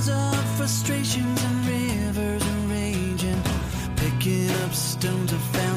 [0.00, 3.42] miles of frustrations and rivers of raging,
[3.96, 5.69] picking up stones I found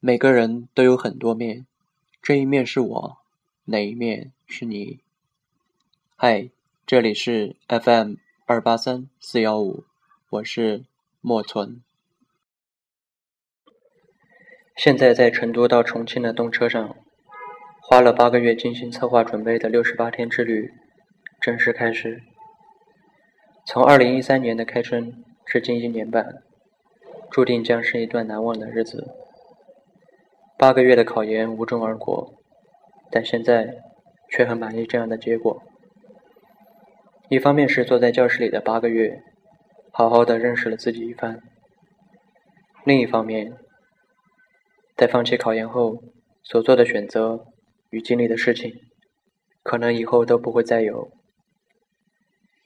[0.00, 1.66] 每个人都有很多面，
[2.22, 3.18] 这一面是我，
[3.64, 5.00] 哪一面是你？
[6.14, 6.50] 嗨，
[6.86, 8.14] 这里是 FM
[8.46, 9.82] 二八三四幺五，
[10.30, 10.84] 我是
[11.20, 11.82] 莫存。
[14.76, 16.94] 现在在成都到重庆的动车上，
[17.80, 20.72] 花了八个月精心策划准备的六十八天之旅
[21.40, 22.22] 正式开始。
[23.66, 26.44] 从二零一三年的开春至今一年半，
[27.32, 29.27] 注定将是一段难忘的日子。
[30.58, 32.34] 八个月的考研无功而过，
[33.12, 33.76] 但现在
[34.28, 35.62] 却很满意这样的结果。
[37.28, 39.22] 一方面是坐在教室里的八个月，
[39.92, 41.36] 好好的认识了自己一番；
[42.84, 43.52] 另一方面，
[44.96, 46.02] 在放弃考研后
[46.42, 47.46] 所做的选择
[47.90, 48.74] 与经历的事情，
[49.62, 51.08] 可能以后都不会再有。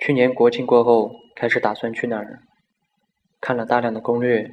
[0.00, 2.40] 去年国庆过后，开始打算去哪儿，
[3.40, 4.50] 看了大量的攻略，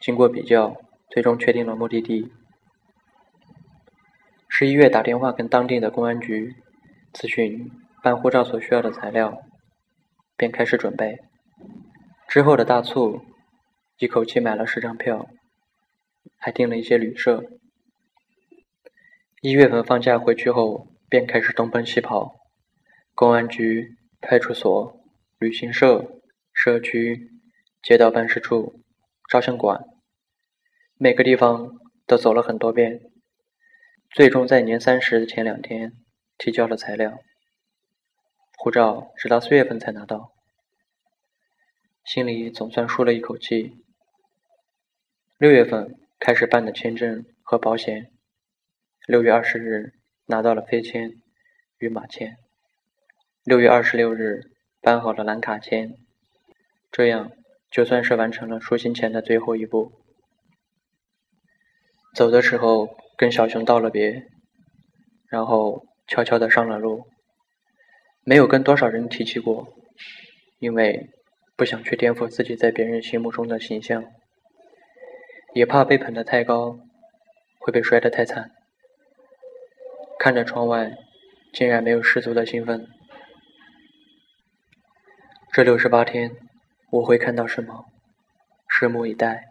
[0.00, 0.76] 经过比较，
[1.10, 2.30] 最终确定了目的地。
[4.56, 6.54] 十一月打电话跟当地的公安局
[7.12, 7.72] 咨询
[8.04, 9.42] 办护照所需要的材料，
[10.36, 11.18] 便开始准备。
[12.28, 13.20] 之后的大促，
[13.98, 15.26] 一口气买了十张票，
[16.36, 17.42] 还订了一些旅社。
[19.40, 22.36] 一月份放假回去后，便开始东奔西跑，
[23.16, 25.00] 公安局、派出所、
[25.40, 26.20] 旅行社、
[26.52, 27.28] 社区、
[27.82, 28.72] 街道办事处、
[29.28, 29.82] 照相馆，
[30.96, 31.72] 每个地方
[32.06, 33.00] 都走了很多遍。
[34.14, 35.92] 最终在年三十的前两天
[36.38, 37.18] 提交了材料，
[38.56, 40.30] 护照直到四月份才拿到，
[42.04, 43.82] 心里总算舒了一口气。
[45.36, 48.12] 六月份开始办的签证和保险，
[49.08, 49.94] 六月二十日
[50.26, 51.20] 拿到了飞签
[51.78, 52.36] 与马签，
[53.42, 54.42] 六月二十六日
[54.80, 55.96] 办好了蓝卡签，
[56.92, 57.32] 这样
[57.68, 59.90] 就算是完成了出行前的最后一步。
[62.14, 64.26] 走的时候跟小熊道了别，
[65.28, 67.06] 然后悄悄的上了路，
[68.24, 69.68] 没有跟多少人提起过，
[70.58, 71.10] 因为
[71.56, 74.04] 不想去颠覆自己在别人心目中的形象，
[75.54, 76.78] 也怕被捧得太高，
[77.58, 78.50] 会被摔得太惨。
[80.18, 80.96] 看着窗外，
[81.52, 82.88] 竟然没有十足的兴奋。
[85.52, 86.32] 这六十八天，
[86.90, 87.84] 我会看到什么？
[88.68, 89.44] 拭目以待。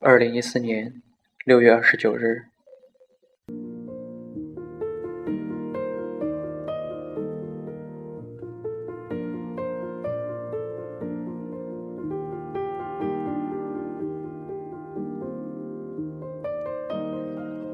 [0.00, 1.02] 二零一四年。
[1.48, 2.42] 六月二十九日，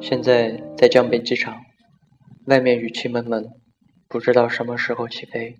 [0.00, 1.56] 现在在江北机场，
[2.46, 3.44] 外面雨气蒙蒙，
[4.06, 5.56] 不知道什么时候起飞。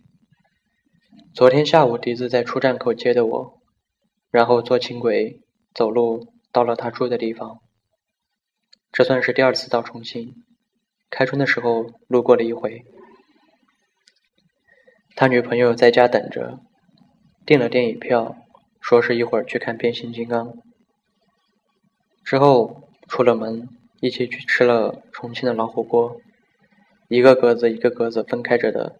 [1.35, 3.61] 昨天下午，笛子在出站口接的我，
[4.31, 5.41] 然后坐轻轨
[5.75, 7.64] 走路到了他住的地方。
[8.97, 10.37] 这算是第二次到重庆，
[11.11, 12.85] 开春的时候路过了一回。
[15.17, 16.61] 他女朋友在家等着，
[17.45, 18.37] 订了电影票，
[18.81, 20.57] 说是一会儿去看变形金刚。
[22.23, 23.69] 之后出了门，
[24.01, 26.21] 一起去吃了重庆的老火锅，
[27.09, 28.95] 一个格子一个格子分开着的。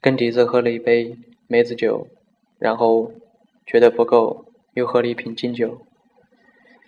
[0.00, 2.08] 跟笛子喝了一杯梅子酒，
[2.58, 3.12] 然后
[3.66, 5.82] 觉得不够，又喝了一瓶金酒。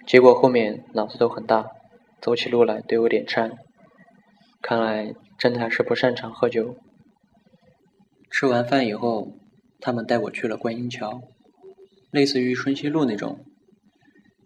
[0.07, 1.69] 结果后面脑子都很大。
[2.23, 3.59] 走起路来都有点颤，
[4.63, 6.77] 看来真的还是不擅长喝酒。
[8.31, 9.37] 吃完饭以后，
[9.81, 11.21] 他们带我去了观音桥，
[12.13, 13.45] 类似于春熙路那种，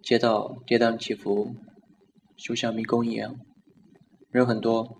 [0.02, 1.55] 街道跌宕起伏，
[2.38, 3.37] 就像迷宫一样，
[4.31, 4.96] 人很多。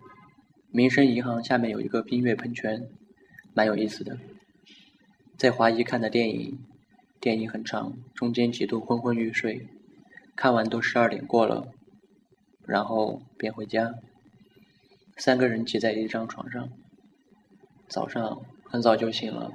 [0.71, 2.91] 民生银行下面有一个冰月喷泉，
[3.55, 4.19] 蛮有意思的。
[5.39, 6.59] 在华谊看的电影，
[7.19, 9.67] 电影很长，中间几度昏昏欲睡，
[10.37, 11.73] 看完都十二点过了。
[12.67, 13.95] 然后便回家，
[15.17, 16.69] 三个人挤在一张床上。
[17.89, 19.53] 早上很早就醒了，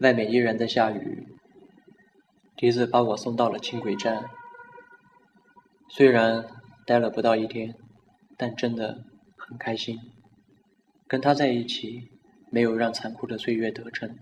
[0.00, 1.28] 外面依然在下雨。
[2.56, 4.24] 笛子把我送到了轻轨站。
[5.88, 6.44] 虽然
[6.84, 7.76] 待了不到一天，
[8.36, 9.04] 但真的
[9.36, 10.00] 很开心。
[11.06, 12.10] 跟他在一起，
[12.50, 14.18] 没有让残酷的岁月得逞，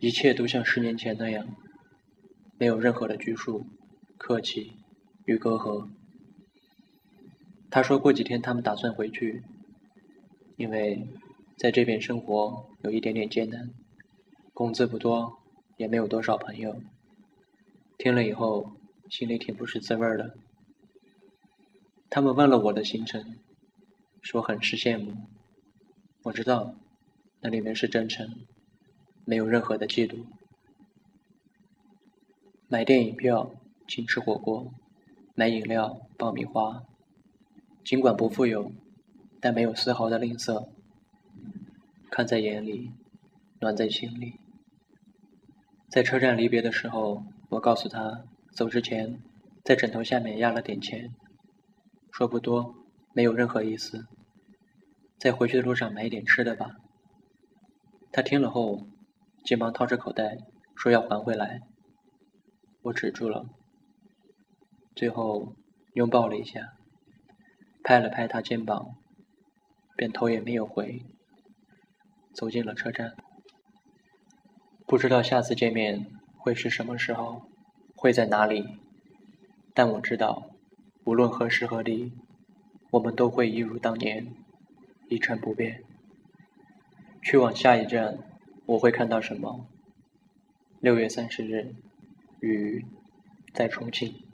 [0.00, 1.46] 一切都像十年前那样，
[2.58, 3.64] 没有任何的拘束、
[4.18, 4.72] 客气
[5.24, 5.88] 与隔阂。
[7.70, 9.44] 他说过几天他们打算回去，
[10.56, 11.06] 因为
[11.56, 13.70] 在这边生活有一点点艰难，
[14.52, 15.38] 工资不多，
[15.76, 16.82] 也没有多少朋友。
[17.96, 18.72] 听了以后，
[19.08, 20.34] 心里挺不是滋味的。
[22.08, 23.36] 他们问了我的行程，
[24.20, 25.12] 说很是羡慕。
[26.24, 26.74] 我知道，
[27.40, 28.34] 那里面是真诚，
[29.24, 30.24] 没有任何的嫉妒。
[32.66, 33.52] 买电影票，
[33.86, 34.72] 请吃火锅；
[35.36, 36.84] 买饮料，爆米花。
[37.84, 38.72] 尽管不富有，
[39.40, 40.68] 但没有丝毫的吝啬。
[42.10, 42.92] 看在眼里，
[43.60, 44.34] 暖在心里。
[45.88, 49.20] 在车站离别的时候，我告诉他，走之前
[49.64, 51.14] 在枕头下面压了点钱，
[52.12, 52.74] 说不多，
[53.12, 54.06] 没有任何意思。
[55.18, 56.76] 在回去的路上买一点吃的吧。
[58.12, 58.86] 他听了后，
[59.44, 60.38] 急忙掏着口袋，
[60.76, 61.60] 说要还回来。
[62.82, 63.46] 我止住了，
[64.94, 65.54] 最后
[65.94, 66.74] 拥抱了一下。
[67.82, 68.96] 拍了拍他肩膀，
[69.96, 71.02] 便头也没有回，
[72.32, 73.14] 走进了车站。
[74.86, 76.06] 不知道下次见面
[76.36, 77.42] 会是什么时候，
[77.94, 78.78] 会在哪里，
[79.72, 80.50] 但我知道，
[81.04, 82.12] 无论何时何地，
[82.90, 84.34] 我们都会一如当年，
[85.08, 85.82] 一成不变。
[87.22, 88.18] 去往下一站，
[88.66, 89.66] 我会看到什么？
[90.80, 91.74] 六月三十日，
[92.40, 92.84] 雨，
[93.52, 94.29] 在重庆。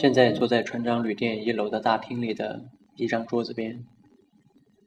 [0.00, 3.84] 现在坐在船长旅店一楼的大厅里的一张桌子边，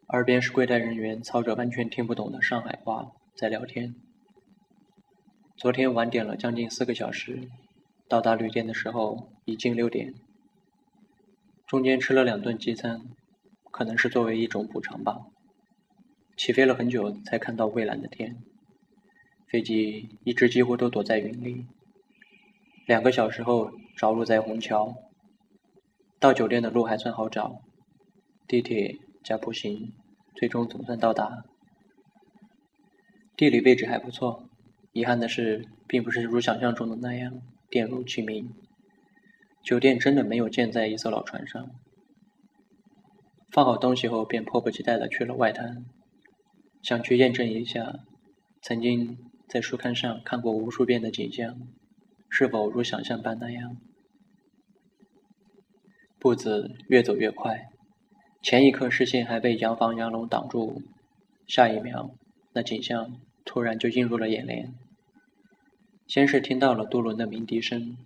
[0.07, 3.93] 耳边是柜台人员操着完全听不懂的上海话在聊天。
[5.55, 7.47] 昨天晚点了将近四个小时，
[8.09, 10.15] 到达旅店的时候已经六点。
[11.67, 13.03] 中间吃了两顿鸡餐，
[13.69, 15.27] 可能是作为一种补偿吧。
[16.35, 18.37] 起飞了很久才看到蔚蓝的天，
[19.47, 21.67] 飞机一直几乎都躲在云里。
[22.87, 24.93] 两个小时后着陆在虹桥，
[26.23, 27.59] 到酒店的路还算好找，
[28.47, 29.91] 地铁加步行，
[30.33, 31.43] 最终总算到达。
[33.35, 34.47] 地理位置还不错，
[34.93, 38.53] 遗憾的是，并不是如想象中的那样电如其名。
[39.61, 41.71] 酒店真的没有建在一艘老船上。
[43.51, 45.83] 放好东西后，便迫不及待地去了外滩，
[46.81, 47.99] 想去验证一下
[48.61, 49.17] 曾经
[49.49, 51.57] 在书刊上看过无数遍的景象，
[52.29, 53.75] 是否如想象般那样。
[56.23, 57.67] 步子越走越快，
[58.41, 60.81] 前一刻视线还被洋房洋楼挡住，
[61.47, 62.11] 下一秒，
[62.53, 64.73] 那景象突然就映入了眼帘。
[66.07, 67.97] 先是听到了渡轮的鸣笛声。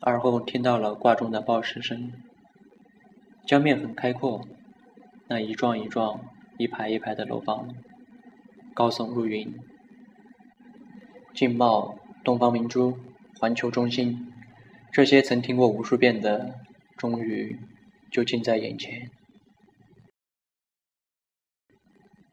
[0.00, 2.12] 而后听到了挂钟的报时声。
[3.46, 4.44] 江面很开阔，
[5.28, 6.20] 那一幢一幢、
[6.58, 7.68] 一排一排的楼房，
[8.74, 9.54] 高耸入云。
[11.32, 12.98] 劲茂、东方明珠、
[13.38, 14.32] 环球中心，
[14.90, 16.56] 这些曾听过无数遍的，
[16.98, 17.56] 终于
[18.10, 19.08] 就近在眼前。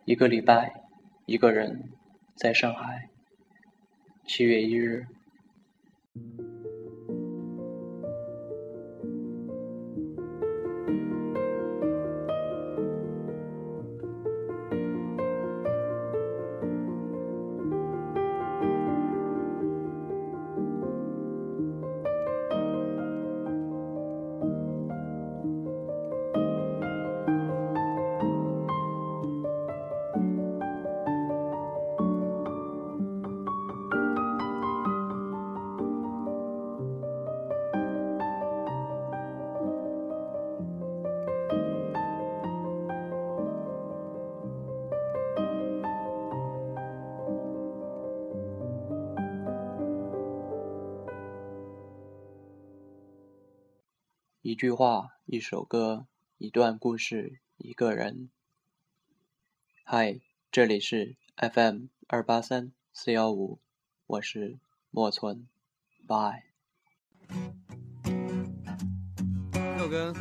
[0.06, 0.84] 一个礼拜，
[1.28, 1.92] 一个人，
[2.36, 3.10] 在上海。
[4.26, 5.06] 七月一日。
[54.56, 56.08] 一句话，一首歌，
[56.38, 58.30] 一段故事，一个人。
[59.84, 63.60] 嗨，这里是 FM 二八三四幺五，
[64.08, 64.58] 我是
[64.92, 65.46] 莫村
[66.08, 66.44] ，Bye。
[69.76, 70.16] 六根。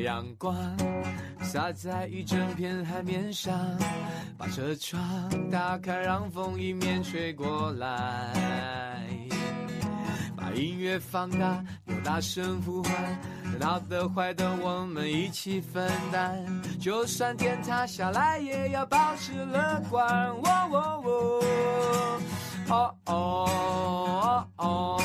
[0.00, 0.54] 阳光。
[1.42, 3.54] 洒在一整片海面上，
[4.36, 5.00] 把车窗
[5.50, 8.32] 打开，让风迎面吹过来。
[10.36, 12.92] 把音乐放大，又大声呼唤，
[13.60, 16.44] 好的坏的我们一起分担。
[16.80, 20.28] 就算天塌下来，也要保持乐观。
[22.68, 25.00] 哦哦哦哦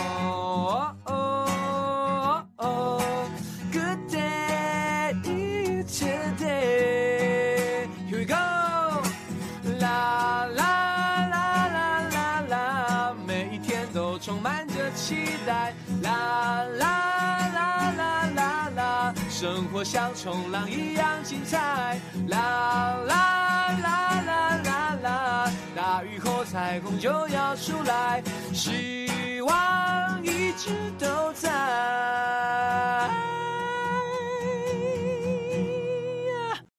[14.32, 15.74] 充满着期待，
[16.04, 25.52] 啦啦啦啦啦啦生活像冲浪一样精彩，啦啦啦啦啦啦！
[25.76, 28.24] 大雨后彩虹就要出来，
[28.54, 31.50] 希望一直都在。